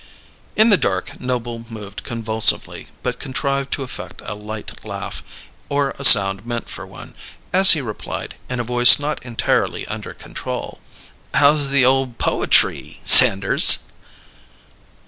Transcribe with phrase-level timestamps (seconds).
[0.55, 5.21] In the dark Noble moved convulsively, but contrived to affect a light laugh,
[5.69, 7.13] or a sound meant for one,
[7.53, 10.81] as he replied, in a voice not entirely under control:
[11.35, 13.77] "How's the ole poetry, Sanders?"